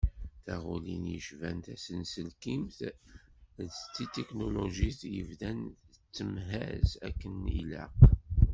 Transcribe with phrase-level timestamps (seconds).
[0.45, 2.77] Taɣulin yecban tasenselkimt
[3.67, 5.59] d tetiknulujit i yebdan
[5.99, 7.95] tettemhaz akken ilaq.